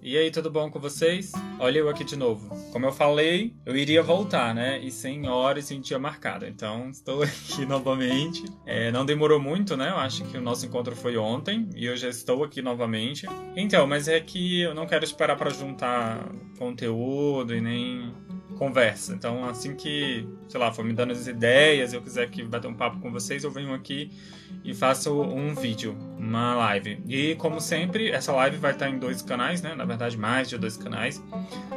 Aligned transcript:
E 0.00 0.16
aí, 0.16 0.30
tudo 0.30 0.48
bom 0.48 0.70
com 0.70 0.78
vocês? 0.78 1.32
Olha 1.58 1.80
eu 1.80 1.88
aqui 1.88 2.04
de 2.04 2.14
novo. 2.14 2.48
Como 2.72 2.86
eu 2.86 2.92
falei, 2.92 3.52
eu 3.66 3.76
iria 3.76 4.00
voltar, 4.00 4.54
né? 4.54 4.78
E 4.78 4.92
sem 4.92 5.28
hora 5.28 5.58
e 5.58 5.62
sem 5.62 5.80
dia 5.80 5.98
marcado. 5.98 6.46
Então, 6.46 6.88
estou 6.88 7.20
aqui 7.24 7.66
novamente. 7.66 8.44
É, 8.64 8.92
não 8.92 9.04
demorou 9.04 9.40
muito, 9.40 9.76
né? 9.76 9.90
Eu 9.90 9.96
acho 9.96 10.24
que 10.26 10.38
o 10.38 10.40
nosso 10.40 10.64
encontro 10.64 10.94
foi 10.94 11.16
ontem 11.16 11.68
e 11.74 11.84
eu 11.84 11.96
já 11.96 12.08
estou 12.08 12.44
aqui 12.44 12.62
novamente. 12.62 13.26
Então, 13.56 13.88
mas 13.88 14.06
é 14.06 14.20
que 14.20 14.60
eu 14.60 14.72
não 14.72 14.86
quero 14.86 15.04
esperar 15.04 15.36
para 15.36 15.50
juntar 15.50 16.30
conteúdo 16.56 17.56
e 17.56 17.60
nem 17.60 18.14
conversa. 18.54 19.12
Então, 19.14 19.44
assim 19.44 19.74
que, 19.74 20.26
sei 20.48 20.60
lá, 20.60 20.72
for 20.72 20.84
me 20.84 20.92
dando 20.92 21.12
as 21.12 21.26
ideias, 21.26 21.92
eu 21.92 22.00
quiser 22.00 22.28
que 22.30 22.42
bater 22.42 22.68
um 22.68 22.74
papo 22.74 22.98
com 23.00 23.10
vocês, 23.10 23.44
eu 23.44 23.50
venho 23.50 23.74
aqui 23.74 24.10
e 24.64 24.74
faço 24.74 25.20
um 25.22 25.54
vídeo, 25.54 25.96
uma 26.18 26.54
live. 26.54 27.02
E 27.06 27.34
como 27.36 27.60
sempre, 27.60 28.10
essa 28.10 28.32
live 28.32 28.56
vai 28.56 28.72
estar 28.72 28.88
em 28.88 28.98
dois 28.98 29.22
canais, 29.22 29.60
né? 29.62 29.74
Na 29.74 29.84
verdade, 29.84 30.16
mais 30.16 30.48
de 30.48 30.56
dois 30.56 30.76
canais. 30.76 31.22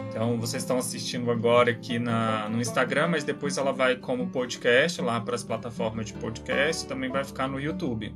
Então, 0.10 0.40
vocês 0.40 0.64
estão 0.64 0.78
assistindo 0.78 1.30
agora 1.30 1.72
aqui 1.72 2.00
na, 2.00 2.48
no 2.50 2.62
Instagram, 2.62 3.10
mas 3.10 3.24
depois 3.24 3.58
ela 3.58 3.72
vai 3.72 3.96
como 3.96 4.28
podcast 4.28 5.02
lá 5.02 5.20
para 5.20 5.36
as 5.36 5.44
plataformas 5.44 6.08
de 6.08 6.14
podcast, 6.14 6.88
também 6.88 7.10
vai 7.10 7.24
ficar 7.24 7.48
no 7.48 7.60
YouTube. 7.60 8.16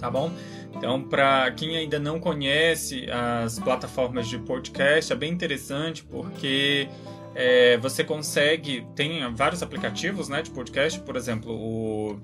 Tá 0.00 0.10
bom? 0.10 0.32
Então, 0.74 1.02
para 1.02 1.50
quem 1.52 1.76
ainda 1.76 1.98
não 1.98 2.18
conhece 2.18 3.06
as 3.10 3.58
plataformas 3.58 4.26
de 4.28 4.38
podcast, 4.38 5.12
é 5.12 5.16
bem 5.16 5.30
interessante 5.30 6.02
porque 6.02 6.88
é, 7.34 7.76
você 7.76 8.02
consegue, 8.02 8.86
tem 8.96 9.32
vários 9.34 9.62
aplicativos 9.62 10.28
né, 10.28 10.42
de 10.42 10.50
podcast, 10.50 10.98
por 11.00 11.16
exemplo, 11.16 11.52
o, 11.52 12.20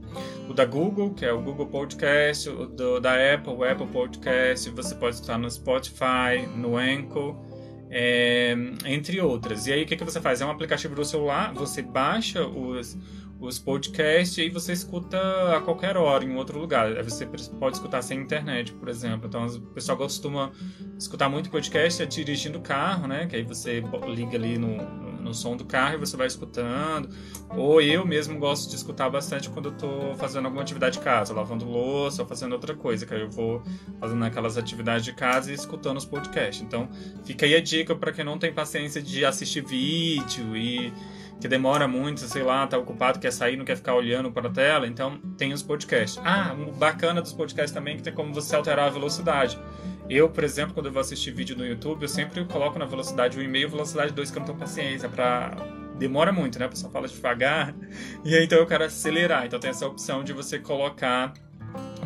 o 0.49 0.55
da 0.55 0.65
Google, 0.65 1.13
que 1.13 1.25
é 1.25 1.33
o 1.33 1.41
Google 1.41 1.67
Podcast, 1.67 2.49
o 2.49 2.67
do, 2.67 2.99
da 3.01 3.13
Apple, 3.35 3.53
o 3.53 3.63
Apple 3.63 3.87
Podcast, 3.87 4.71
você 4.71 4.95
pode 4.95 5.17
estar 5.17 5.39
no 5.39 5.51
Spotify, 5.51 6.47
no 6.57 6.77
Anchor, 6.77 7.37
é, 7.91 8.57
entre 8.85 9.21
outras. 9.21 9.67
E 9.67 9.73
aí 9.73 9.83
o 9.83 9.87
que, 9.87 9.97
que 9.97 10.05
você 10.05 10.21
faz? 10.21 10.41
É 10.41 10.47
um 10.47 10.51
aplicativo 10.51 10.95
do 10.95 11.05
celular, 11.05 11.53
você 11.55 11.83
baixa 11.83 12.47
os, 12.47 12.97
os 13.39 13.59
podcasts 13.59 14.39
e 14.39 14.43
aí 14.43 14.51
você 14.51 14.73
escuta 14.73 15.19
a 15.57 15.61
qualquer 15.61 15.97
hora 15.97 16.25
em 16.25 16.35
outro 16.37 16.59
lugar. 16.59 17.03
Você 17.05 17.27
pode 17.27 17.77
escutar 17.77 18.03
sem 18.03 18.21
internet, 18.21 18.73
por 18.73 18.89
exemplo. 18.89 19.27
Então 19.29 19.47
o 19.47 19.61
pessoal 19.73 19.97
costuma 19.99 20.53
escutar 20.99 21.29
muito 21.29 21.51
podcast 21.51 22.03
é 22.03 22.07
dirigindo 22.07 22.59
o 22.59 22.63
carro, 22.63 23.07
né? 23.07 23.27
Que 23.27 23.37
aí 23.37 23.43
você 23.43 23.83
liga 24.09 24.37
ali 24.37 24.59
no, 24.59 24.77
no 25.27 25.35
som 25.35 25.57
do 25.57 25.65
carro 25.65 25.95
e 25.95 25.99
você 25.99 26.17
vai 26.17 26.27
escutando. 26.27 27.11
Ou 27.51 27.81
eu 27.81 28.07
mesmo 28.07 28.39
gosto 28.39 28.71
de 28.71 28.77
escutar 28.77 29.11
bastante 29.11 29.51
quando 29.51 29.67
eu 29.67 29.73
tô 29.73 30.15
fazendo 30.17 30.47
alguma 30.47 30.63
atividade 30.63 30.99
de 30.99 31.05
casa, 31.05 31.35
lavando 31.35 31.65
louça 31.65 32.23
ou 32.23 32.29
fazendo 32.29 32.53
outra 32.53 32.75
coisa, 32.75 33.05
que 33.05 33.15
aí 33.15 33.21
eu 33.21 33.31
vou 33.31 33.63
fazendo 34.01 34.25
aquelas 34.25 34.57
atividades 34.57 35.05
de 35.05 35.13
casa 35.13 35.51
e 35.51 35.55
escutando 35.55 35.97
os 35.97 36.05
podcasts. 36.05 36.63
Então, 36.63 36.89
fica 37.25 37.45
aí 37.45 37.55
a 37.55 37.61
dica 37.61 37.95
para 37.95 38.13
quem 38.13 38.25
não 38.25 38.39
tem 38.39 38.53
paciência 38.53 39.03
de 39.03 39.25
assistir 39.25 39.65
vídeo 39.65 40.57
e 40.57 40.93
que 41.41 41.49
demora 41.49 41.87
muito, 41.87 42.21
sei 42.21 42.43
lá, 42.43 42.67
tá 42.67 42.79
ocupado, 42.79 43.19
quer 43.19 43.33
sair, 43.33 43.57
não 43.57 43.65
quer 43.65 43.77
ficar 43.77 43.95
olhando 43.95 44.31
para 44.33 44.49
a 44.49 44.53
tela, 44.53 44.87
então 44.87 45.19
tem 45.37 45.53
os 45.53 45.63
podcasts. 45.63 46.21
Ah, 46.25 46.55
bacana 46.79 47.21
dos 47.21 47.33
podcasts 47.33 47.73
também 47.73 47.97
que 47.97 48.03
tem 48.03 48.13
como 48.13 48.33
você 48.33 48.57
alterar 48.57 48.87
a 48.87 48.91
velocidade. 48.91 49.59
Eu, 50.09 50.29
por 50.29 50.45
exemplo, 50.45 50.73
quando 50.73 50.87
eu 50.87 50.93
vou 50.93 51.01
assistir 51.01 51.33
vídeo 51.33 51.57
no 51.57 51.67
YouTube, 51.67 52.03
eu 52.03 52.09
sempre 52.09 52.45
coloco 52.45 52.79
na 52.79 52.85
velocidade 52.85 53.39
1,5, 53.39 53.69
velocidade 53.69 54.13
2, 54.13 54.31
que 54.31 54.37
eu 54.37 54.41
não 54.41 54.47
tenho 54.47 54.59
paciência 54.59 55.09
para 55.09 55.57
demora 55.99 56.31
muito, 56.31 56.59
né? 56.59 56.67
A 56.67 56.69
pessoa 56.69 56.93
fala 56.93 57.09
devagar. 57.09 57.75
E 58.25 58.35
aí 58.35 58.45
então 58.45 58.59
eu 58.59 58.67
quero 58.67 58.85
acelerar. 58.85 59.47
Então 59.47 59.59
tem 59.59 59.71
essa 59.71 59.87
opção 59.87 60.25
de 60.25 60.33
você 60.33 60.59
colocar 60.59 61.33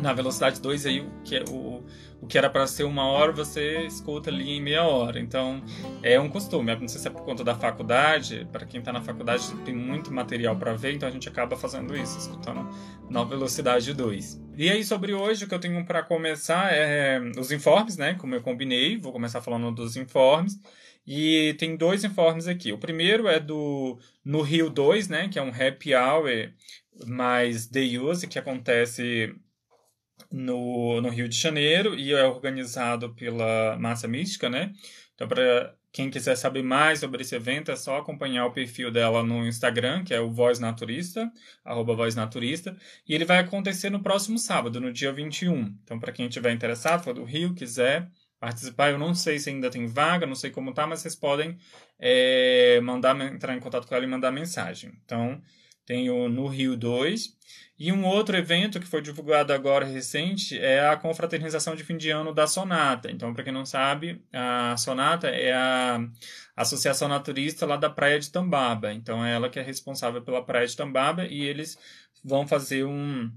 na 0.01 0.13
velocidade 0.13 0.59
2 0.59 0.85
aí 0.85 1.01
o 1.01 1.09
que, 1.23 1.35
é, 1.35 1.43
o, 1.49 1.83
o 2.21 2.27
que 2.27 2.37
era 2.37 2.49
para 2.49 2.65
ser 2.67 2.83
uma 2.83 3.05
hora, 3.07 3.31
você 3.31 3.85
escuta 3.85 4.29
ali 4.29 4.51
em 4.51 4.61
meia 4.61 4.83
hora. 4.83 5.19
Então 5.19 5.61
é 6.01 6.19
um 6.19 6.29
costume. 6.29 6.75
Não 6.75 6.87
sei 6.87 6.99
se 6.99 7.07
é 7.07 7.11
por 7.11 7.23
conta 7.23 7.43
da 7.43 7.55
faculdade, 7.55 8.47
para 8.51 8.65
quem 8.65 8.79
está 8.79 8.91
na 8.91 9.01
faculdade 9.01 9.43
tem 9.65 9.75
muito 9.75 10.11
material 10.11 10.55
para 10.55 10.73
ver, 10.73 10.93
então 10.93 11.07
a 11.07 11.11
gente 11.11 11.27
acaba 11.29 11.55
fazendo 11.55 11.95
isso, 11.95 12.17
escutando 12.17 12.67
na 13.09 13.23
velocidade 13.23 13.93
2. 13.93 14.41
E 14.57 14.69
aí 14.69 14.83
sobre 14.83 15.13
hoje 15.13 15.45
o 15.45 15.47
que 15.47 15.53
eu 15.53 15.59
tenho 15.59 15.85
para 15.85 16.03
começar 16.03 16.73
é 16.73 17.19
os 17.37 17.51
informes, 17.51 17.97
né? 17.97 18.15
Como 18.15 18.35
eu 18.35 18.41
combinei, 18.41 18.97
vou 18.97 19.11
começar 19.11 19.41
falando 19.41 19.71
dos 19.71 19.95
informes. 19.95 20.59
E 21.05 21.55
tem 21.57 21.75
dois 21.75 22.03
informes 22.03 22.47
aqui. 22.47 22.71
O 22.71 22.77
primeiro 22.77 23.27
é 23.27 23.39
do 23.39 23.97
no 24.23 24.41
Rio 24.41 24.69
2, 24.69 25.07
né, 25.07 25.27
que 25.29 25.39
é 25.39 25.41
um 25.41 25.49
happy 25.49 25.95
hour 25.95 26.51
mais 27.05 27.67
day 27.67 27.97
use 27.97 28.27
que 28.27 28.37
acontece 28.37 29.33
no, 30.31 31.01
no 31.01 31.09
Rio 31.09 31.27
de 31.29 31.37
Janeiro 31.37 31.95
e 31.95 32.13
é 32.13 32.23
organizado 32.25 33.13
pela 33.13 33.77
Massa 33.79 34.07
Mística, 34.07 34.49
né? 34.49 34.73
Então, 35.15 35.27
para 35.27 35.75
quem 35.91 36.09
quiser 36.09 36.35
saber 36.35 36.63
mais 36.63 36.99
sobre 36.99 37.21
esse 37.21 37.35
evento, 37.35 37.71
é 37.71 37.75
só 37.75 37.97
acompanhar 37.97 38.45
o 38.45 38.53
perfil 38.53 38.89
dela 38.91 39.21
no 39.23 39.45
Instagram, 39.45 40.03
que 40.03 40.13
é 40.13 40.19
o 40.19 40.31
Voz 40.31 40.57
Naturista, 40.59 41.31
arroba 41.65 41.93
Voz 41.93 42.15
Naturista, 42.15 42.75
e 43.07 43.13
ele 43.13 43.25
vai 43.25 43.39
acontecer 43.39 43.89
no 43.89 44.01
próximo 44.01 44.37
sábado, 44.37 44.79
no 44.79 44.91
dia 44.91 45.11
21. 45.11 45.77
Então, 45.83 45.99
para 45.99 46.11
quem 46.11 46.27
estiver 46.27 46.51
interessado, 46.53 47.03
for 47.03 47.13
do 47.13 47.23
Rio, 47.23 47.53
quiser 47.53 48.09
participar, 48.39 48.91
eu 48.91 48.97
não 48.97 49.13
sei 49.13 49.37
se 49.37 49.49
ainda 49.49 49.69
tem 49.69 49.85
vaga, 49.85 50.25
não 50.25 50.33
sei 50.33 50.49
como 50.49 50.73
tá, 50.73 50.87
mas 50.87 51.01
vocês 51.01 51.15
podem 51.15 51.57
é, 51.99 52.79
mandar, 52.81 53.15
entrar 53.31 53.55
em 53.55 53.59
contato 53.59 53.85
com 53.85 53.93
ela 53.93 54.03
e 54.03 54.07
mandar 54.07 54.31
mensagem. 54.31 54.93
Então, 55.05 55.39
tem 55.91 56.09
o 56.09 56.29
No 56.29 56.47
Rio 56.47 56.77
2, 56.77 57.37
e 57.77 57.91
um 57.91 58.05
outro 58.05 58.37
evento 58.37 58.79
que 58.79 58.87
foi 58.87 59.01
divulgado 59.01 59.51
agora 59.51 59.85
recente 59.85 60.57
é 60.57 60.87
a 60.87 60.95
confraternização 60.95 61.75
de 61.75 61.83
fim 61.83 61.97
de 61.97 62.09
ano 62.09 62.33
da 62.33 62.47
Sonata. 62.47 63.11
Então, 63.11 63.33
para 63.33 63.43
quem 63.43 63.51
não 63.51 63.65
sabe, 63.65 64.23
a 64.31 64.77
Sonata 64.77 65.27
é 65.27 65.51
a 65.51 65.99
Associação 66.55 67.09
Naturista 67.09 67.65
lá 67.65 67.75
da 67.75 67.89
Praia 67.89 68.17
de 68.21 68.31
Tambaba. 68.31 68.93
Então, 68.93 69.25
é 69.25 69.33
ela 69.33 69.49
que 69.49 69.59
é 69.59 69.61
responsável 69.61 70.21
pela 70.21 70.41
Praia 70.41 70.65
de 70.65 70.77
Tambaba 70.77 71.25
e 71.25 71.41
eles 71.41 71.77
vão 72.23 72.47
fazer 72.47 72.85
um, 72.85 73.29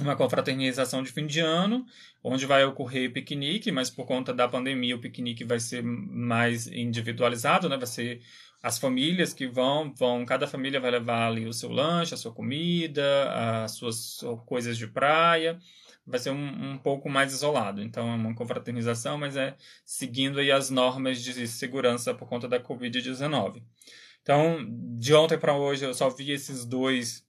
uma 0.00 0.16
confraternização 0.16 1.02
de 1.02 1.10
fim 1.10 1.26
de 1.26 1.40
ano, 1.40 1.84
onde 2.22 2.46
vai 2.46 2.64
ocorrer 2.64 3.12
piquenique, 3.12 3.70
mas 3.70 3.90
por 3.90 4.06
conta 4.06 4.32
da 4.32 4.48
pandemia 4.48 4.96
o 4.96 5.00
piquenique 5.00 5.44
vai 5.44 5.60
ser 5.60 5.82
mais 5.82 6.66
individualizado, 6.66 7.68
né? 7.68 7.76
Vai 7.76 7.86
ser 7.86 8.20
as 8.62 8.78
famílias 8.78 9.32
que 9.32 9.46
vão, 9.46 9.92
vão, 9.94 10.24
cada 10.24 10.46
família 10.46 10.80
vai 10.80 10.90
levar 10.90 11.28
ali 11.28 11.46
o 11.46 11.52
seu 11.52 11.70
lanche, 11.70 12.14
a 12.14 12.16
sua 12.16 12.32
comida, 12.32 13.62
as 13.64 13.72
suas 13.72 14.20
coisas 14.46 14.76
de 14.76 14.86
praia. 14.86 15.58
Vai 16.06 16.18
ser 16.18 16.30
um, 16.30 16.72
um 16.72 16.78
pouco 16.78 17.08
mais 17.08 17.32
isolado. 17.32 17.82
Então 17.82 18.10
é 18.10 18.14
uma 18.14 18.34
confraternização, 18.34 19.18
mas 19.18 19.36
é 19.36 19.56
seguindo 19.84 20.40
aí 20.40 20.50
as 20.50 20.70
normas 20.70 21.22
de 21.22 21.46
segurança 21.46 22.14
por 22.14 22.28
conta 22.28 22.48
da 22.48 22.58
Covid-19. 22.58 23.62
Então, 24.22 24.58
de 24.98 25.14
ontem 25.14 25.38
para 25.38 25.54
hoje 25.54 25.84
eu 25.84 25.94
só 25.94 26.08
vi 26.10 26.32
esses 26.32 26.64
dois 26.64 27.27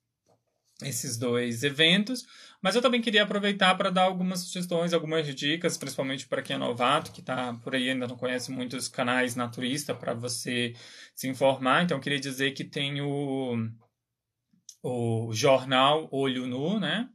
esses 0.81 1.17
dois 1.17 1.63
eventos. 1.63 2.25
Mas 2.62 2.75
eu 2.75 2.81
também 2.81 3.01
queria 3.01 3.23
aproveitar 3.23 3.75
para 3.75 3.90
dar 3.90 4.03
algumas 4.03 4.40
sugestões, 4.41 4.94
algumas 4.94 5.34
dicas, 5.34 5.78
principalmente 5.78 6.28
para 6.28 6.41
quem 6.41 6.56
é 6.56 6.59
novato, 6.59 7.12
que 7.12 7.22
está 7.22 7.53
por 7.63 7.75
aí 7.75 7.90
ainda 7.90 8.07
não 8.07 8.17
conhece 8.17 8.51
muitos 8.51 8.88
canais 8.88 9.35
naturistas 9.35 9.97
para 9.97 10.13
você 10.13 10.73
se 11.16 11.28
informar. 11.28 11.84
Então, 11.84 11.97
eu 11.97 12.01
queria 12.01 12.19
dizer 12.19 12.51
que 12.51 12.63
tem 12.63 13.01
o, 13.01 13.56
o 14.84 15.31
jornal 15.34 16.09
Olho 16.12 16.47
Nu, 16.47 16.79
né? 16.79 17.09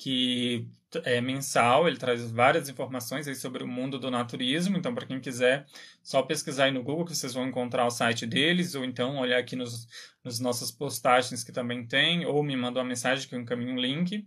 que 0.00 0.66
é 1.04 1.20
mensal, 1.20 1.86
ele 1.86 1.96
traz 1.96 2.30
várias 2.30 2.68
informações 2.68 3.28
aí 3.28 3.34
sobre 3.34 3.62
o 3.62 3.68
mundo 3.68 3.98
do 3.98 4.10
naturismo, 4.10 4.76
então 4.76 4.94
para 4.94 5.06
quem 5.06 5.20
quiser, 5.20 5.66
só 6.02 6.22
pesquisar 6.22 6.64
aí 6.64 6.70
no 6.70 6.82
Google 6.82 7.04
que 7.04 7.14
vocês 7.14 7.34
vão 7.34 7.46
encontrar 7.46 7.86
o 7.86 7.90
site 7.90 8.26
deles, 8.26 8.74
ou 8.74 8.84
então 8.84 9.18
olhar 9.18 9.38
aqui 9.38 9.56
nos, 9.56 9.88
nos 10.24 10.40
nossas 10.40 10.70
postagens 10.70 11.44
que 11.44 11.52
também 11.52 11.86
tem, 11.86 12.26
ou 12.26 12.42
me 12.42 12.56
mandar 12.56 12.80
uma 12.80 12.88
mensagem 12.88 13.28
que 13.28 13.34
eu 13.34 13.40
encaminho 13.40 13.74
um 13.74 13.80
link. 13.80 14.26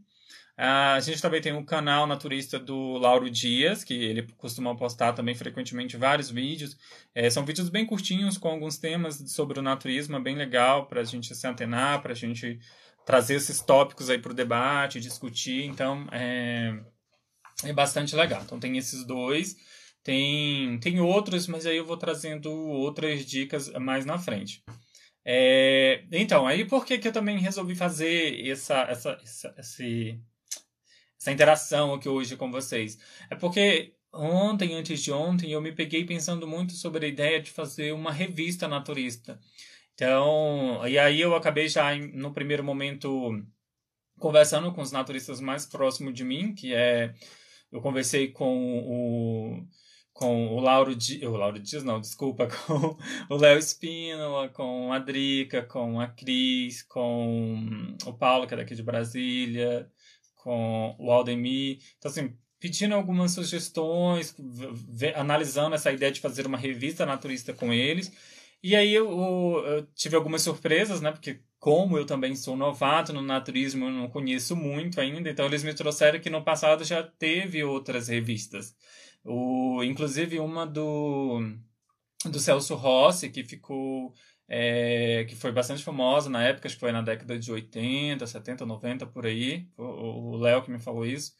Uh, 0.55 0.93
a 0.95 0.99
gente 0.99 1.19
também 1.19 1.41
tem 1.41 1.51
o 1.53 1.65
canal 1.65 2.05
naturista 2.05 2.59
do 2.59 2.97
Lauro 2.99 3.27
Dias, 3.27 3.83
que 3.83 3.95
ele 3.95 4.21
costuma 4.37 4.75
postar 4.75 5.13
também 5.13 5.33
frequentemente 5.33 5.97
vários 5.97 6.29
vídeos. 6.29 6.77
É, 7.15 7.27
são 7.29 7.43
vídeos 7.43 7.69
bem 7.69 7.87
curtinhos, 7.87 8.37
com 8.37 8.49
alguns 8.49 8.77
temas 8.77 9.15
sobre 9.31 9.59
o 9.59 9.63
naturismo, 9.63 10.15
é 10.15 10.19
bem 10.19 10.35
legal 10.35 10.85
para 10.85 11.01
a 11.01 11.03
gente 11.03 11.33
se 11.33 11.47
antenar, 11.47 12.03
para 12.03 12.11
a 12.11 12.15
gente 12.15 12.59
trazer 13.05 13.35
esses 13.35 13.61
tópicos 13.61 14.09
aí 14.09 14.17
para 14.17 14.31
o 14.31 14.35
debate, 14.35 14.99
discutir. 14.99 15.65
Então, 15.65 16.07
é, 16.11 16.79
é 17.63 17.73
bastante 17.73 18.15
legal. 18.15 18.41
Então, 18.43 18.59
tem 18.59 18.77
esses 18.77 19.05
dois. 19.05 19.55
Tem, 20.03 20.77
tem 20.79 20.99
outros, 20.99 21.47
mas 21.47 21.65
aí 21.65 21.77
eu 21.77 21.85
vou 21.85 21.95
trazendo 21.95 22.51
outras 22.51 23.25
dicas 23.25 23.69
mais 23.73 24.05
na 24.05 24.17
frente. 24.17 24.61
É, 25.25 26.03
então, 26.11 26.45
aí 26.45 26.65
por 26.65 26.85
que, 26.85 26.97
que 26.97 27.07
eu 27.07 27.13
também 27.13 27.37
resolvi 27.37 27.75
fazer 27.75 28.45
essa, 28.45 28.81
essa, 28.81 29.17
essa, 29.23 29.55
esse, 29.57 30.19
essa 31.17 31.31
interação 31.31 31.93
aqui 31.93 32.09
hoje 32.09 32.35
com 32.35 32.51
vocês? 32.51 32.99
É 33.29 33.35
porque 33.35 33.93
ontem, 34.11 34.73
antes 34.75 35.01
de 35.01 35.11
ontem, 35.11 35.51
eu 35.51 35.61
me 35.61 35.71
peguei 35.71 36.05
pensando 36.05 36.45
muito 36.45 36.73
sobre 36.73 37.05
a 37.05 37.09
ideia 37.09 37.41
de 37.41 37.51
fazer 37.51 37.93
uma 37.93 38.11
revista 38.11 38.67
naturista. 38.67 39.39
Então, 39.93 40.87
e 40.87 40.97
aí 40.97 41.21
eu 41.21 41.35
acabei 41.35 41.67
já 41.67 41.95
no 41.95 42.33
primeiro 42.33 42.63
momento 42.63 43.31
conversando 44.17 44.73
com 44.73 44.81
os 44.81 44.91
naturistas 44.91 45.39
mais 45.39 45.65
próximos 45.65 46.13
de 46.13 46.23
mim, 46.23 46.53
que 46.53 46.73
é 46.73 47.13
eu 47.71 47.81
conversei 47.81 48.31
com 48.31 48.79
o 48.79 49.67
com 50.13 50.47
o 50.49 50.59
Lauro 50.59 50.95
Dias, 50.95 51.23
o 51.23 51.35
Lauro 51.35 51.59
Dias 51.59 51.83
não, 51.83 51.99
desculpa, 51.99 52.47
com 52.67 52.97
o 53.29 53.35
Léo 53.35 53.57
Espínola, 53.57 54.47
com 54.49 54.93
a 54.93 54.99
Drica, 54.99 55.63
com 55.63 55.99
a 55.99 56.07
Cris, 56.07 56.83
com 56.83 57.95
o 58.05 58.13
Paulo, 58.13 58.47
que 58.47 58.53
é 58.53 58.57
daqui 58.57 58.75
de 58.75 58.83
Brasília, 58.83 59.89
com 60.35 60.95
o 60.99 61.11
Aldemir. 61.11 61.79
Então, 61.97 62.11
assim, 62.11 62.37
pedindo 62.59 62.93
algumas 62.93 63.31
sugestões, 63.31 64.35
analisando 65.15 65.75
essa 65.75 65.91
ideia 65.91 66.11
de 66.11 66.21
fazer 66.21 66.45
uma 66.45 66.57
revista 66.57 67.05
naturista 67.05 67.51
com 67.51 67.73
eles. 67.73 68.11
E 68.63 68.75
aí 68.75 68.93
eu, 68.93 69.11
eu, 69.65 69.85
tive 69.93 70.15
algumas 70.15 70.41
surpresas, 70.41 71.01
né? 71.01 71.11
Porque 71.11 71.41
como 71.59 71.97
eu 71.97 72.05
também 72.05 72.35
sou 72.35 72.55
novato 72.55 73.11
no 73.11 73.21
naturismo, 73.21 73.85
eu 73.85 73.91
não 73.91 74.09
conheço 74.09 74.55
muito 74.55 75.01
ainda, 75.01 75.29
então 75.29 75.45
eles 75.45 75.63
me 75.63 75.73
trouxeram 75.73 76.19
que 76.19 76.29
no 76.29 76.43
passado 76.43 76.83
já 76.85 77.03
teve 77.03 77.63
outras 77.63 78.07
revistas. 78.07 78.75
O, 79.23 79.83
inclusive 79.83 80.39
uma 80.39 80.65
do, 80.65 81.41
do 82.25 82.39
Celso 82.39 82.75
Rossi, 82.75 83.29
que 83.29 83.43
ficou 83.43 84.13
é, 84.47 85.25
que 85.25 85.35
foi 85.35 85.51
bastante 85.51 85.83
famosa 85.83 86.29
na 86.29 86.43
época, 86.43 86.67
acho 86.67 86.75
que 86.75 86.81
foi 86.81 86.91
na 86.91 87.01
década 87.01 87.39
de 87.39 87.51
80, 87.51 88.25
70, 88.27 88.65
90, 88.65 89.05
por 89.07 89.25
aí. 89.25 89.67
O 89.77 90.37
Léo 90.37 90.63
que 90.63 90.71
me 90.71 90.79
falou 90.79 91.05
isso. 91.05 91.33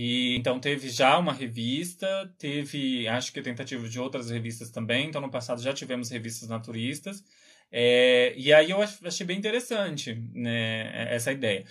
E 0.00 0.36
então 0.36 0.60
teve 0.60 0.88
já 0.88 1.18
uma 1.18 1.32
revista, 1.32 2.06
teve, 2.38 3.08
acho 3.08 3.32
que 3.32 3.42
tentativa 3.42 3.88
de 3.88 3.98
outras 3.98 4.30
revistas 4.30 4.70
também. 4.70 5.08
Então 5.08 5.20
no 5.20 5.30
passado 5.30 5.60
já 5.60 5.72
tivemos 5.72 6.10
revistas 6.10 6.48
naturistas. 6.48 7.24
É, 7.70 8.32
e 8.36 8.52
aí 8.52 8.70
eu 8.70 8.80
achei 8.80 9.26
bem 9.26 9.38
interessante 9.38 10.14
né, 10.32 11.12
essa 11.14 11.32
ideia. 11.32 11.64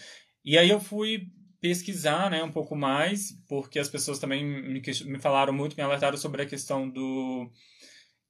E 0.44 0.58
aí 0.58 0.70
eu 0.70 0.80
fui 0.80 1.30
pesquisar 1.60 2.30
né, 2.30 2.44
um 2.44 2.52
pouco 2.52 2.76
mais, 2.76 3.32
porque 3.48 3.80
as 3.80 3.90
pessoas 3.90 4.20
também 4.20 4.46
me, 4.46 4.82
me 5.06 5.20
falaram 5.20 5.54
muito, 5.54 5.76
me 5.76 5.84
alertaram 5.84 6.18
sobre 6.18 6.42
a 6.42 6.46
questão 6.46 6.90
do. 6.90 7.52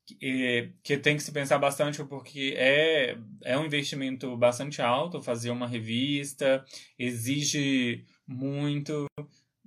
Que, 0.06 0.74
que 0.84 0.98
tem 0.98 1.18
que 1.18 1.24
se 1.24 1.34
pensar 1.34 1.58
bastante, 1.58 2.02
porque 2.06 2.54
é, 2.58 3.18
é 3.44 3.58
um 3.58 3.66
investimento 3.66 4.38
bastante 4.38 4.82
alto 4.82 5.22
fazer 5.22 5.50
uma 5.50 5.68
revista, 5.68 6.64
exige 6.98 8.06
muito. 8.26 9.06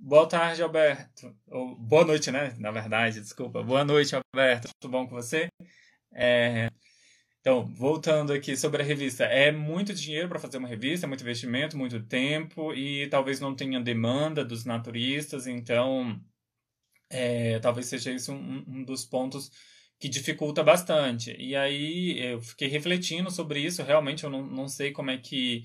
Boa 0.03 0.27
tarde, 0.27 0.63
Alberto. 0.63 1.31
Ou, 1.47 1.75
boa 1.75 2.03
noite, 2.03 2.31
né? 2.31 2.55
Na 2.57 2.71
verdade, 2.71 3.21
desculpa. 3.21 3.61
Boa 3.61 3.85
noite, 3.85 4.15
Alberto. 4.15 4.67
Tudo 4.79 4.91
bom 4.91 5.07
com 5.07 5.13
você? 5.13 5.47
É, 6.11 6.71
então, 7.39 7.67
voltando 7.67 8.33
aqui 8.33 8.57
sobre 8.57 8.81
a 8.81 8.85
revista, 8.85 9.25
é 9.25 9.51
muito 9.51 9.93
dinheiro 9.93 10.27
para 10.27 10.39
fazer 10.39 10.57
uma 10.57 10.67
revista, 10.67 11.05
é 11.05 11.09
muito 11.09 11.21
investimento, 11.21 11.77
muito 11.77 12.03
tempo 12.03 12.73
e 12.73 13.07
talvez 13.09 13.39
não 13.39 13.55
tenha 13.55 13.79
demanda 13.79 14.43
dos 14.43 14.65
naturistas, 14.65 15.45
então 15.45 16.19
é, 17.09 17.59
talvez 17.59 17.87
seja 17.87 18.11
isso 18.11 18.33
um, 18.33 18.65
um 18.67 18.83
dos 18.83 19.05
pontos 19.05 19.51
que 19.99 20.09
dificulta 20.09 20.63
bastante. 20.63 21.35
E 21.37 21.55
aí 21.55 22.19
eu 22.19 22.41
fiquei 22.41 22.67
refletindo 22.67 23.29
sobre 23.29 23.59
isso, 23.59 23.83
realmente 23.83 24.23
eu 24.23 24.31
não, 24.31 24.45
não 24.47 24.67
sei 24.67 24.91
como 24.91 25.11
é 25.11 25.17
que 25.17 25.63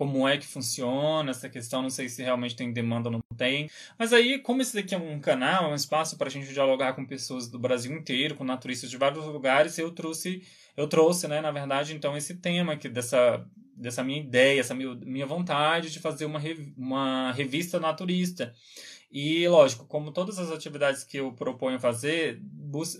como 0.00 0.26
é 0.26 0.38
que 0.38 0.46
funciona 0.46 1.30
essa 1.30 1.46
questão, 1.46 1.82
não 1.82 1.90
sei 1.90 2.08
se 2.08 2.22
realmente 2.22 2.56
tem 2.56 2.72
demanda 2.72 3.10
ou 3.10 3.12
não 3.12 3.36
tem. 3.36 3.68
Mas 3.98 4.14
aí, 4.14 4.38
como 4.38 4.62
esse 4.62 4.74
daqui 4.74 4.94
é 4.94 4.98
um 4.98 5.20
canal, 5.20 5.66
é 5.66 5.68
um 5.68 5.74
espaço 5.74 6.16
para 6.16 6.28
a 6.28 6.30
gente 6.30 6.50
dialogar 6.54 6.94
com 6.94 7.04
pessoas 7.04 7.50
do 7.50 7.58
Brasil 7.58 7.92
inteiro, 7.92 8.34
com 8.34 8.42
naturistas 8.42 8.88
de 8.88 8.96
vários 8.96 9.26
lugares, 9.26 9.76
eu 9.76 9.90
trouxe 9.90 10.42
eu 10.74 10.88
trouxe, 10.88 11.28
né, 11.28 11.42
na 11.42 11.50
verdade, 11.50 11.94
então, 11.94 12.16
esse 12.16 12.36
tema 12.36 12.72
aqui, 12.72 12.88
dessa, 12.88 13.46
dessa 13.76 14.02
minha 14.02 14.18
ideia, 14.18 14.58
essa 14.58 14.74
minha, 14.74 14.94
minha 14.94 15.26
vontade 15.26 15.90
de 15.90 16.00
fazer 16.00 16.24
uma, 16.24 16.40
uma 16.78 17.32
revista 17.32 17.78
naturista. 17.78 18.54
E, 19.12 19.46
lógico, 19.48 19.84
como 19.84 20.12
todas 20.12 20.38
as 20.38 20.50
atividades 20.50 21.04
que 21.04 21.18
eu 21.18 21.30
proponho 21.34 21.78
fazer, 21.78 22.40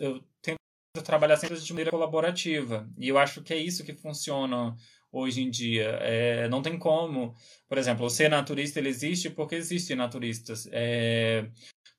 eu 0.01 0.23
tento 0.43 0.59
trabalhar 1.03 1.39
sempre 1.39 1.59
de 1.59 1.73
maneira 1.73 1.91
colaborativa. 1.91 2.87
E 2.99 3.09
eu 3.09 3.17
acho 3.17 3.41
que 3.41 3.55
é 3.55 3.57
isso 3.57 3.85
que 3.85 3.95
funciona 3.95 4.77
hoje 5.13 5.43
em 5.43 5.51
dia. 5.51 5.89
É, 6.01 6.49
não 6.49 6.63
tem 6.63 6.79
como, 6.79 7.35
por 7.69 7.79
exemplo, 7.79 8.07
o 8.07 8.11
ser 8.11 8.29
naturista 8.29 8.79
ele 8.79 8.89
existe 8.89 9.31
porque 9.31 9.55
existem 9.55 9.97
naturistas. 9.97 10.69
É, 10.73 11.49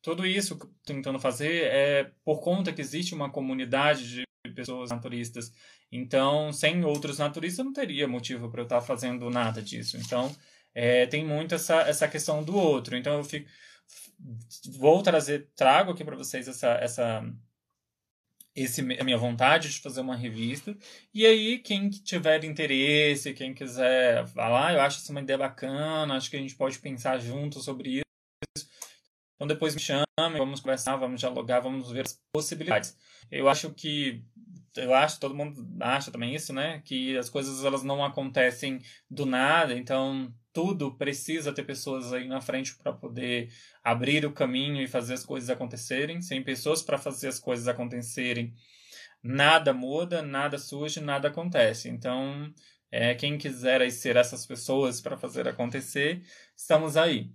tudo 0.02 0.26
isso 0.26 0.58
que 0.58 0.68
tentando 0.86 1.20
fazer 1.20 1.64
é 1.66 2.12
por 2.24 2.42
conta 2.42 2.74
que 2.74 2.82
existe 2.82 3.14
uma 3.14 3.32
comunidade 3.32 4.08
de 4.08 4.26
pessoas 4.56 4.90
naturistas. 4.90 5.52
Então, 5.92 6.52
sem 6.54 6.84
outros 6.84 7.20
naturistas, 7.20 7.66
não 7.66 7.74
teria 7.74 8.08
motivo 8.08 8.50
para 8.50 8.62
eu 8.62 8.66
estar 8.66 8.82
fazendo 8.82 9.30
nada 9.30 9.62
disso. 9.62 9.98
Então, 9.98 10.34
é, 10.74 11.06
tem 11.06 11.26
muito 11.26 11.54
essa, 11.54 11.82
essa 11.82 12.08
questão 12.08 12.44
do 12.44 12.56
outro. 12.56 12.96
Então, 12.96 13.18
eu 13.18 13.24
fico, 13.24 13.48
vou 14.78 15.04
trazer, 15.04 15.50
trago 15.56 15.92
aqui 15.92 16.04
para 16.04 16.16
vocês 16.16 16.48
essa, 16.48 16.70
essa 16.76 17.24
esse, 18.56 18.82
a 18.82 19.04
minha 19.04 19.18
vontade 19.18 19.70
de 19.70 19.80
fazer 19.80 20.02
uma 20.02 20.16
revista. 20.16 20.76
E 21.14 21.26
aí, 21.26 21.60
quem 21.60 21.90
tiver 21.90 22.44
interesse, 22.44 23.34
quem 23.34 23.54
quiser 23.54 24.28
falar, 24.28 24.74
eu 24.74 24.82
acho 24.82 25.00
isso 25.00 25.12
uma 25.12 25.22
ideia 25.22 25.38
bacana, 25.38 26.16
acho 26.16 26.30
que 26.30 26.38
a 26.38 26.40
gente 26.40 26.56
pode 26.56 26.80
pensar 26.80 27.20
junto 27.20 27.60
sobre 27.62 28.02
isso. 28.02 28.70
Então, 29.36 29.48
depois 29.48 29.74
me 29.74 29.82
chame, 29.82 30.06
vamos 30.18 30.60
conversar, 30.60 30.96
vamos 30.98 31.20
dialogar, 31.20 31.62
vamos 31.62 31.92
ver 31.92 32.06
as 32.06 32.20
possibilidades. 32.34 32.96
Eu 33.32 33.50
acho 33.50 33.74
que 33.74 34.24
eu 34.78 34.94
acho, 34.94 35.20
todo 35.20 35.36
mundo 35.36 35.68
acha 35.82 36.12
também 36.12 36.34
isso, 36.34 36.54
né? 36.54 36.82
Que 36.86 37.18
as 37.18 37.30
coisas 37.30 37.66
elas 37.66 37.84
não 37.84 38.04
acontecem 38.04 38.82
do 39.10 39.26
nada, 39.26 39.74
então 39.74 40.34
tudo 40.54 40.96
precisa 40.96 41.54
ter 41.54 41.64
pessoas 41.64 42.12
aí 42.14 42.28
na 42.28 42.42
frente 42.42 42.76
para 42.76 42.94
poder 42.94 43.52
abrir 43.84 44.26
o 44.26 44.34
caminho 44.34 44.82
e 44.82 44.88
fazer 44.88 45.14
as 45.14 45.26
coisas 45.26 45.50
acontecerem. 45.50 46.22
Sem 46.22 46.44
pessoas 46.44 46.82
para 46.82 46.98
fazer 46.98 47.28
as 47.30 47.40
coisas 47.40 47.68
acontecerem, 47.68 48.54
nada 49.24 49.74
muda, 49.74 50.22
nada 50.22 50.58
surge, 50.58 51.00
nada 51.00 51.30
acontece. 51.30 51.90
Então, 51.90 52.54
é, 52.92 53.16
quem 53.16 53.38
quiser 53.38 53.90
ser 53.92 54.16
essas 54.16 54.46
pessoas 54.46 55.02
para 55.02 55.18
fazer 55.18 55.48
acontecer, 55.48 56.24
estamos 56.56 56.98
aí. 56.98 57.32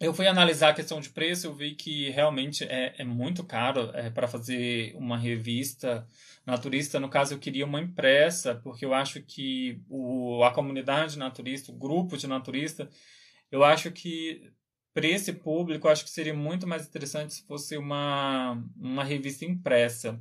Eu 0.00 0.14
fui 0.14 0.28
analisar 0.28 0.68
a 0.68 0.74
questão 0.74 1.00
de 1.00 1.10
preço, 1.10 1.48
eu 1.48 1.54
vi 1.54 1.74
que 1.74 2.08
realmente 2.10 2.62
é, 2.64 2.94
é 2.98 3.04
muito 3.04 3.42
caro 3.42 3.90
é, 3.94 4.08
para 4.08 4.28
fazer 4.28 4.94
uma 4.94 5.18
revista 5.18 6.06
naturista. 6.46 7.00
No 7.00 7.08
caso, 7.08 7.34
eu 7.34 7.38
queria 7.38 7.66
uma 7.66 7.80
impressa, 7.80 8.54
porque 8.54 8.84
eu 8.84 8.94
acho 8.94 9.20
que 9.22 9.80
o, 9.88 10.44
a 10.44 10.52
comunidade 10.52 11.18
naturista, 11.18 11.72
o 11.72 11.74
grupo 11.74 12.16
de 12.16 12.28
naturista, 12.28 12.88
eu 13.50 13.64
acho 13.64 13.90
que 13.90 14.52
para 14.94 15.06
esse 15.06 15.32
público, 15.32 15.88
acho 15.88 16.04
que 16.04 16.10
seria 16.10 16.34
muito 16.34 16.66
mais 16.66 16.86
interessante 16.86 17.34
se 17.34 17.46
fosse 17.46 17.76
uma, 17.76 18.62
uma 18.76 19.02
revista 19.02 19.44
impressa. 19.44 20.20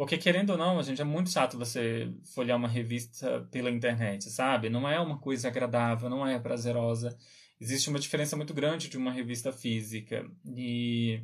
Porque, 0.00 0.16
querendo 0.16 0.48
ou 0.48 0.56
não, 0.56 0.82
gente, 0.82 1.02
é 1.02 1.04
muito 1.04 1.28
chato 1.28 1.58
você 1.58 2.10
folhear 2.34 2.56
uma 2.56 2.66
revista 2.66 3.46
pela 3.50 3.70
internet, 3.70 4.30
sabe? 4.30 4.70
Não 4.70 4.88
é 4.88 4.98
uma 4.98 5.18
coisa 5.18 5.48
agradável, 5.48 6.08
não 6.08 6.26
é 6.26 6.38
prazerosa. 6.38 7.14
Existe 7.60 7.90
uma 7.90 7.98
diferença 7.98 8.34
muito 8.34 8.54
grande 8.54 8.88
de 8.88 8.96
uma 8.96 9.12
revista 9.12 9.52
física. 9.52 10.26
E 10.56 11.22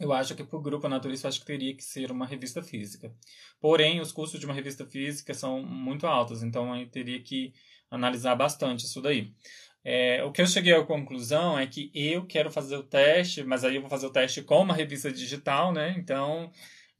eu 0.00 0.10
acho 0.10 0.34
que 0.34 0.42
para 0.42 0.58
o 0.58 0.62
grupo 0.62 0.88
naturista 0.88 1.28
acho 1.28 1.40
que 1.40 1.44
teria 1.44 1.76
que 1.76 1.84
ser 1.84 2.10
uma 2.10 2.24
revista 2.24 2.62
física. 2.62 3.14
Porém, 3.60 4.00
os 4.00 4.10
custos 4.10 4.40
de 4.40 4.46
uma 4.46 4.54
revista 4.54 4.86
física 4.86 5.34
são 5.34 5.62
muito 5.62 6.06
altos, 6.06 6.42
então 6.42 6.74
eu 6.74 6.88
teria 6.88 7.22
que 7.22 7.52
analisar 7.90 8.34
bastante 8.34 8.86
isso 8.86 9.02
daí. 9.02 9.34
É, 9.84 10.24
o 10.24 10.32
que 10.32 10.40
eu 10.40 10.46
cheguei 10.46 10.72
à 10.72 10.82
conclusão 10.82 11.58
é 11.58 11.66
que 11.66 11.90
eu 11.94 12.24
quero 12.24 12.50
fazer 12.50 12.76
o 12.76 12.82
teste, 12.82 13.44
mas 13.44 13.64
aí 13.64 13.74
eu 13.74 13.82
vou 13.82 13.90
fazer 13.90 14.06
o 14.06 14.12
teste 14.12 14.40
com 14.40 14.62
uma 14.62 14.72
revista 14.72 15.12
digital, 15.12 15.74
né? 15.74 15.94
Então, 15.98 16.50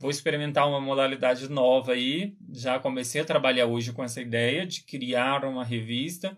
vou 0.02 0.10
experimentar 0.10 0.68
uma 0.68 0.80
modalidade 0.80 1.48
nova 1.48 1.92
aí. 1.92 2.36
Já 2.52 2.78
comecei 2.78 3.20
a 3.20 3.24
trabalhar 3.24 3.66
hoje 3.66 3.92
com 3.92 4.04
essa 4.04 4.20
ideia 4.20 4.66
de 4.66 4.82
criar 4.82 5.44
uma 5.44 5.64
revista. 5.64 6.36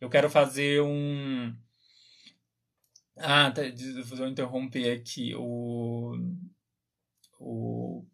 Eu 0.00 0.08
quero 0.08 0.30
fazer 0.30 0.80
um 0.80 1.52
ah, 3.16 3.50
tá, 3.50 3.62
vou 4.04 4.26
interromper 4.26 4.92
aqui. 4.92 5.34
O, 5.36 6.16
o, 7.38 8.04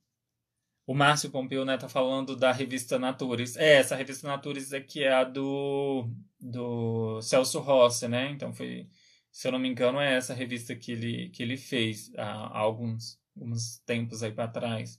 o 0.87 0.95
Márcio 0.95 1.31
Pompeu 1.31 1.65
né, 1.65 1.77
tá 1.77 1.89
falando 1.89 2.35
da 2.37 2.51
revista 2.51 2.99
Natures. 2.99 3.57
É, 3.57 3.75
essa 3.75 3.95
revista 3.95 4.27
Natures 4.27 4.73
aqui 4.73 5.05
é 5.05 5.13
a 5.13 5.25
do, 5.25 6.11
do 6.41 7.21
Celso 7.23 7.61
Rossi, 7.61 8.09
né? 8.09 8.31
Então 8.31 8.53
foi, 8.53 8.89
se 9.37 9.47
eu 9.47 9.53
não 9.53 9.59
me 9.59 9.69
engano, 9.69 10.01
é 10.01 10.15
essa 10.15 10.33
revista 10.33 10.75
que 10.75 10.93
ele, 10.93 11.29
que 11.29 11.43
ele 11.43 11.59
fez 11.59 12.11
há, 12.17 12.59
alguns, 12.59 13.21
alguns 13.37 13.81
tempos 13.81 14.23
aí 14.23 14.33
para 14.33 14.49
trás. 14.49 14.99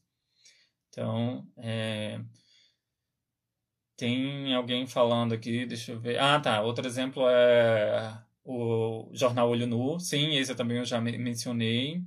Então, 0.90 1.44
é, 1.58 2.22
tem 3.96 4.54
alguém 4.54 4.86
falando 4.86 5.34
aqui, 5.34 5.66
deixa 5.66 5.92
eu 5.92 6.00
ver. 6.00 6.20
Ah, 6.20 6.40
tá. 6.40 6.62
Outro 6.62 6.86
exemplo 6.86 7.28
é 7.28 8.24
o 8.44 9.10
jornal 9.12 9.50
Olho 9.50 9.66
Nu, 9.66 10.00
sim, 10.00 10.36
esse 10.36 10.52
eu 10.52 10.56
também 10.56 10.78
eu 10.78 10.86
já 10.86 11.02
mencionei. 11.02 12.04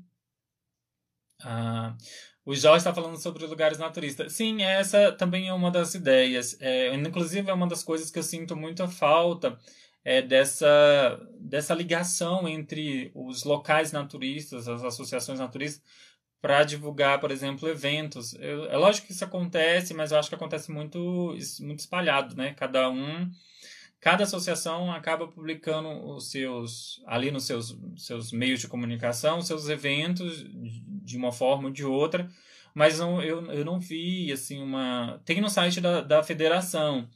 Ah, 1.42 1.96
o 2.44 2.54
Jorge 2.54 2.78
está 2.78 2.94
falando 2.94 3.20
sobre 3.20 3.44
lugares 3.44 3.78
naturistas. 3.78 4.32
Sim, 4.34 4.62
essa 4.62 5.10
também 5.10 5.48
é 5.48 5.52
uma 5.52 5.70
das 5.72 5.94
ideias. 5.96 6.56
É, 6.60 6.94
inclusive, 6.94 7.50
é 7.50 7.52
uma 7.52 7.66
das 7.66 7.82
coisas 7.82 8.08
que 8.08 8.20
eu 8.20 8.22
sinto 8.22 8.56
muita 8.56 8.86
falta 8.86 9.58
é, 10.04 10.22
dessa, 10.22 11.20
dessa 11.38 11.74
ligação 11.74 12.48
entre 12.48 13.10
os 13.14 13.44
locais 13.44 13.92
naturistas, 13.92 14.68
as 14.68 14.82
associações 14.82 15.38
naturistas, 15.38 15.82
para 16.40 16.64
divulgar, 16.64 17.20
por 17.20 17.30
exemplo, 17.30 17.68
eventos. 17.68 18.34
Eu, 18.34 18.64
é 18.66 18.76
lógico 18.76 19.06
que 19.06 19.12
isso 19.12 19.24
acontece, 19.24 19.92
mas 19.92 20.10
eu 20.10 20.18
acho 20.18 20.28
que 20.28 20.34
acontece 20.34 20.72
muito, 20.72 21.36
muito 21.60 21.80
espalhado, 21.80 22.34
né? 22.34 22.54
Cada 22.54 22.88
um, 22.88 23.30
cada 24.00 24.24
associação 24.24 24.90
acaba 24.90 25.28
publicando 25.28 25.88
os 26.14 26.30
seus, 26.30 27.02
ali 27.06 27.30
nos 27.30 27.44
seus, 27.44 27.78
seus 27.96 28.32
meios 28.32 28.60
de 28.60 28.68
comunicação, 28.68 29.42
seus 29.42 29.68
eventos 29.68 30.44
de 31.04 31.16
uma 31.18 31.30
forma 31.30 31.66
ou 31.66 31.70
de 31.70 31.84
outra, 31.84 32.28
mas 32.74 32.98
não, 32.98 33.22
eu, 33.22 33.44
eu 33.52 33.64
não 33.64 33.78
vi, 33.78 34.32
assim, 34.32 34.62
uma... 34.62 35.20
Tem 35.24 35.40
no 35.42 35.50
site 35.50 35.80
da, 35.80 36.00
da 36.00 36.22
federação, 36.22 37.06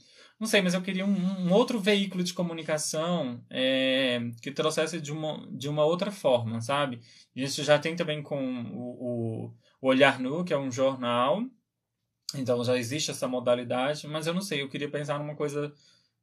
não 0.45 0.49
sei, 0.51 0.61
mas 0.61 0.75
eu 0.75 0.83
queria 0.83 1.07
um, 1.07 1.47
um 1.47 1.53
outro 1.55 1.81
veículo 1.81 2.23
de 2.23 2.35
comunicação 2.35 3.43
é, 3.49 4.21
que 4.43 4.51
trouxesse 4.53 5.01
de 5.01 5.11
uma, 5.11 5.49
de 5.51 5.71
uma 5.71 5.87
outra 5.87 6.11
forma, 6.11 6.61
sabe? 6.61 7.01
Isso 7.35 7.65
já 7.65 7.79
tem 7.79 7.97
também 7.97 8.23
com 8.23 8.63
o, 8.65 9.49
o, 9.49 9.55
o 9.81 9.89
Olhar 9.89 10.21
Nu, 10.21 10.45
que 10.45 10.53
é 10.53 10.59
um 10.59 10.71
jornal, 10.71 11.43
então 12.35 12.63
já 12.63 12.77
existe 12.77 13.11
essa 13.11 13.27
modalidade, 13.27 14.07
mas 14.07 14.27
eu 14.27 14.35
não 14.35 14.43
sei, 14.43 14.61
eu 14.61 14.69
queria 14.69 14.91
pensar 14.91 15.19
numa 15.19 15.35
coisa 15.35 15.73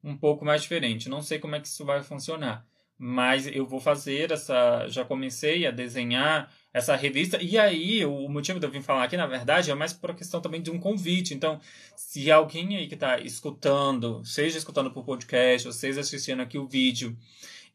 um 0.03 0.15
pouco 0.15 0.45
mais 0.45 0.61
diferente. 0.61 1.09
Não 1.09 1.23
sei 1.23 1.39
como 1.39 1.55
é 1.55 1.59
que 1.59 1.67
isso 1.67 1.83
vai 1.83 2.03
funcionar, 2.03 2.63
mas 2.99 3.47
eu 3.47 3.65
vou 3.65 3.79
fazer 3.79 4.31
essa. 4.31 4.87
Já 4.87 5.03
comecei 5.03 5.65
a 5.65 5.71
desenhar 5.71 6.53
essa 6.73 6.95
revista. 6.95 7.41
E 7.41 7.57
aí, 7.57 8.05
o 8.05 8.27
motivo 8.27 8.59
de 8.59 8.65
eu 8.65 8.71
vir 8.71 8.81
falar 8.81 9.03
aqui, 9.03 9.17
na 9.17 9.27
verdade, 9.27 9.71
é 9.71 9.75
mais 9.75 9.93
por 9.93 10.15
questão 10.15 10.41
também 10.41 10.61
de 10.61 10.71
um 10.71 10.79
convite. 10.79 11.33
Então, 11.33 11.59
se 11.95 12.31
alguém 12.31 12.77
aí 12.77 12.87
que 12.87 12.95
está 12.95 13.19
escutando, 13.19 14.23
seja 14.25 14.57
escutando 14.57 14.91
por 14.91 15.03
podcast, 15.03 15.67
ou 15.67 15.73
seja 15.73 16.01
assistindo 16.01 16.41
aqui 16.41 16.57
o 16.57 16.67
vídeo, 16.67 17.17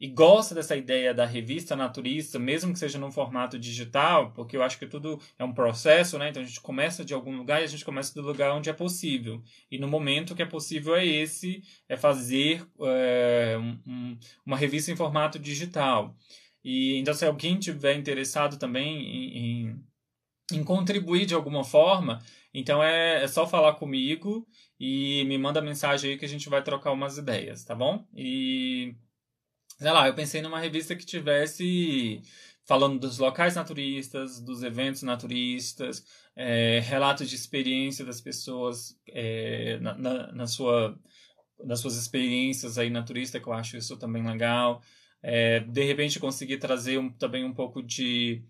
e 0.00 0.08
gosta 0.08 0.54
dessa 0.54 0.76
ideia 0.76 1.14
da 1.14 1.24
revista 1.24 1.74
naturista, 1.74 2.38
mesmo 2.38 2.72
que 2.72 2.78
seja 2.78 2.98
num 2.98 3.10
formato 3.10 3.58
digital, 3.58 4.30
porque 4.32 4.56
eu 4.56 4.62
acho 4.62 4.78
que 4.78 4.86
tudo 4.86 5.18
é 5.38 5.44
um 5.44 5.52
processo, 5.52 6.18
né? 6.18 6.28
Então 6.28 6.42
a 6.42 6.44
gente 6.44 6.60
começa 6.60 7.04
de 7.04 7.14
algum 7.14 7.36
lugar 7.36 7.60
e 7.60 7.64
a 7.64 7.68
gente 7.68 7.84
começa 7.84 8.14
do 8.14 8.20
lugar 8.20 8.52
onde 8.52 8.68
é 8.68 8.72
possível. 8.72 9.42
E 9.70 9.78
no 9.78 9.88
momento 9.88 10.34
que 10.34 10.42
é 10.42 10.46
possível 10.46 10.94
é 10.94 11.04
esse, 11.06 11.62
é 11.88 11.96
fazer 11.96 12.66
é, 12.80 13.56
um, 13.58 14.18
uma 14.44 14.56
revista 14.56 14.90
em 14.92 14.96
formato 14.96 15.38
digital. 15.38 16.14
E 16.66 16.96
então, 16.96 17.14
se 17.14 17.24
alguém 17.24 17.60
tiver 17.60 17.94
interessado 17.94 18.58
também 18.58 19.00
em, 19.00 19.38
em, 19.38 19.84
em 20.52 20.64
contribuir 20.64 21.24
de 21.24 21.32
alguma 21.32 21.62
forma, 21.62 22.20
então 22.52 22.82
é, 22.82 23.22
é, 23.22 23.28
só 23.28 23.46
falar 23.46 23.74
comigo 23.74 24.44
e 24.78 25.24
me 25.26 25.38
manda 25.38 25.62
mensagem 25.62 26.10
aí 26.10 26.18
que 26.18 26.24
a 26.24 26.28
gente 26.28 26.48
vai 26.48 26.60
trocar 26.64 26.90
umas 26.90 27.18
ideias, 27.18 27.64
tá 27.64 27.72
bom? 27.72 28.04
E 28.12 28.96
sei 29.78 29.92
lá, 29.92 30.08
eu 30.08 30.14
pensei 30.14 30.42
numa 30.42 30.58
revista 30.58 30.96
que 30.96 31.06
tivesse 31.06 32.20
falando 32.64 32.98
dos 32.98 33.18
locais 33.18 33.54
naturistas, 33.54 34.40
dos 34.40 34.64
eventos 34.64 35.02
naturistas, 35.04 36.04
é, 36.34 36.80
relatos 36.80 37.30
de 37.30 37.36
experiência 37.36 38.04
das 38.04 38.20
pessoas 38.20 38.98
é, 39.08 39.78
na, 39.78 39.94
na, 39.96 40.32
na, 40.32 40.46
sua, 40.48 40.98
nas 41.64 41.78
suas 41.78 41.94
experiências 41.96 42.76
aí 42.76 42.90
naturista, 42.90 43.38
que 43.38 43.46
eu 43.46 43.52
acho 43.52 43.76
isso 43.76 43.96
também 43.96 44.26
legal. 44.26 44.82
É, 45.22 45.60
de 45.60 45.84
repente 45.84 46.20
conseguir 46.20 46.58
trazer 46.58 46.98
um, 46.98 47.10
também 47.10 47.44
um 47.44 47.52
pouco 47.52 47.82
de, 47.82 48.42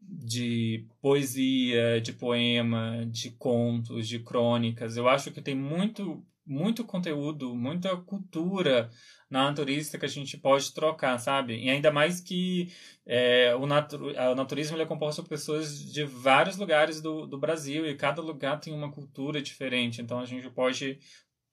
de 0.00 0.86
poesia, 1.00 2.00
de 2.00 2.12
poema, 2.12 3.06
de 3.10 3.30
contos, 3.32 4.06
de 4.08 4.18
crônicas. 4.18 4.96
Eu 4.96 5.08
acho 5.08 5.30
que 5.30 5.42
tem 5.42 5.54
muito, 5.54 6.24
muito 6.46 6.84
conteúdo, 6.84 7.54
muita 7.54 7.96
cultura 7.96 8.90
na 9.32 9.44
naturista 9.44 9.98
que 9.98 10.04
a 10.04 10.08
gente 10.08 10.36
pode 10.36 10.74
trocar, 10.74 11.18
sabe? 11.18 11.56
E 11.56 11.70
ainda 11.70 11.90
mais 11.90 12.20
que 12.20 12.70
é, 13.06 13.54
o, 13.54 13.66
natu 13.66 13.96
o 13.96 14.34
naturismo 14.34 14.76
é 14.76 14.84
composto 14.84 15.22
por 15.22 15.30
pessoas 15.30 15.90
de 15.90 16.04
vários 16.04 16.58
lugares 16.58 17.00
do, 17.00 17.26
do 17.26 17.38
Brasil 17.38 17.86
e 17.86 17.96
cada 17.96 18.20
lugar 18.20 18.60
tem 18.60 18.74
uma 18.74 18.92
cultura 18.92 19.40
diferente. 19.40 20.02
Então 20.02 20.20
a 20.20 20.26
gente 20.26 20.50
pode 20.50 20.98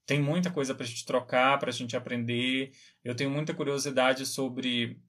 tem 0.10 0.20
muita 0.20 0.50
coisa 0.50 0.74
para 0.74 0.84
a 0.84 0.88
gente 0.88 1.06
trocar, 1.06 1.60
para 1.60 1.70
a 1.70 1.72
gente 1.72 1.96
aprender. 1.96 2.72
Eu 3.04 3.14
tenho 3.14 3.30
muita 3.30 3.54
curiosidade 3.54 4.26
sobre, 4.26 5.00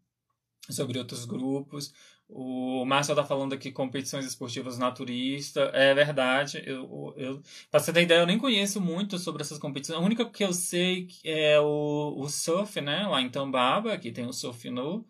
sobre 0.68 0.98
outros 0.98 1.24
grupos. 1.24 1.90
O 2.28 2.84
Márcio 2.84 3.12
está 3.12 3.24
falando 3.24 3.54
aqui 3.54 3.72
competições 3.72 4.26
esportivas 4.26 4.76
naturistas. 4.76 5.70
É 5.72 5.94
verdade. 5.94 6.62
Eu, 6.66 7.14
eu, 7.16 7.42
para 7.70 7.80
você 7.80 7.94
ter 7.94 8.02
ideia, 8.02 8.18
eu 8.20 8.26
nem 8.26 8.36
conheço 8.36 8.78
muito 8.78 9.18
sobre 9.18 9.40
essas 9.40 9.58
competições. 9.58 9.98
A 9.98 10.04
única 10.04 10.28
que 10.28 10.44
eu 10.44 10.52
sei 10.52 11.08
é 11.24 11.58
o, 11.58 12.16
o 12.18 12.28
surf, 12.28 12.78
né? 12.82 13.06
Lá 13.06 13.22
em 13.22 13.30
Tambaba, 13.30 13.96
que 13.96 14.12
tem 14.12 14.26
o 14.26 14.34
surf 14.34 14.68
no. 14.68 15.02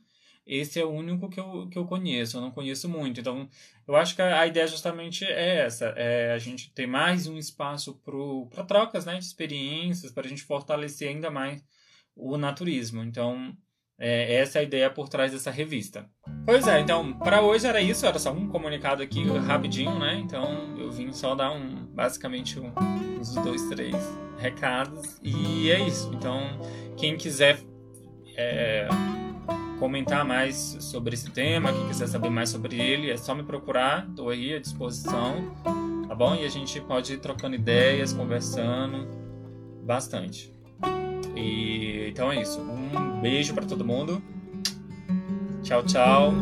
Esse 0.50 0.80
é 0.80 0.84
o 0.84 0.90
único 0.90 1.30
que 1.30 1.38
eu, 1.38 1.68
que 1.68 1.78
eu 1.78 1.84
conheço, 1.84 2.36
eu 2.36 2.40
não 2.40 2.50
conheço 2.50 2.88
muito. 2.88 3.20
Então, 3.20 3.48
eu 3.86 3.94
acho 3.94 4.16
que 4.16 4.20
a, 4.20 4.44
ideia 4.44 4.66
justamente 4.66 5.24
é 5.24 5.58
essa: 5.60 5.94
é 5.96 6.32
a 6.32 6.38
gente 6.38 6.72
ter 6.72 6.88
mais 6.88 7.28
um 7.28 7.38
espaço 7.38 7.94
para 8.50 8.64
trocas 8.64 9.04
né, 9.04 9.16
de 9.16 9.24
experiências, 9.24 10.10
para 10.10 10.26
a 10.26 10.28
gente 10.28 10.42
fortalecer 10.42 11.08
ainda 11.08 11.30
mais 11.30 11.64
o 12.16 12.36
naturismo. 12.36 13.04
Então, 13.04 13.56
é, 13.96 14.34
essa 14.34 14.58
é 14.58 14.62
a 14.62 14.64
ideia 14.64 14.90
por 14.90 15.08
trás 15.08 15.30
dessa 15.30 15.52
revista. 15.52 16.10
Pois 16.44 16.66
é, 16.66 16.80
então, 16.80 17.12
para 17.12 17.42
hoje 17.42 17.68
era 17.68 17.80
isso, 17.80 18.04
era 18.04 18.18
só 18.18 18.32
um 18.32 18.48
comunicado 18.48 19.04
aqui 19.04 19.22
rapidinho, 19.46 20.00
né? 20.00 20.16
Então, 20.16 20.76
eu 20.76 20.90
vim 20.90 21.12
só 21.12 21.36
dar 21.36 21.52
um, 21.52 21.86
basicamente, 21.94 22.58
um, 22.58 22.72
uns 23.20 23.36
dois, 23.36 23.68
três 23.68 23.94
recados. 24.36 25.20
E 25.22 25.70
é 25.70 25.78
isso. 25.78 26.10
Então, 26.12 26.40
quem 26.96 27.16
quiser. 27.16 27.60
É, 28.36 28.88
comentar 29.80 30.24
mais 30.26 30.76
sobre 30.78 31.14
esse 31.14 31.30
tema, 31.30 31.72
quem 31.72 31.88
quiser 31.88 32.06
saber 32.06 32.28
mais 32.28 32.50
sobre 32.50 32.78
ele, 32.78 33.10
é 33.10 33.16
só 33.16 33.34
me 33.34 33.42
procurar, 33.42 34.06
estou 34.08 34.28
aí 34.28 34.54
à 34.54 34.60
disposição, 34.60 35.54
tá 36.06 36.14
bom? 36.14 36.34
E 36.34 36.44
a 36.44 36.48
gente 36.48 36.78
pode 36.82 37.14
ir 37.14 37.16
trocando 37.16 37.56
ideias, 37.56 38.12
conversando 38.12 39.08
bastante. 39.82 40.52
E 41.34 42.08
então 42.08 42.30
é 42.30 42.42
isso. 42.42 42.60
Um 42.60 43.20
beijo 43.20 43.54
para 43.54 43.64
todo 43.64 43.84
mundo. 43.84 44.22
Tchau, 45.62 45.82
tchau. 45.84 46.34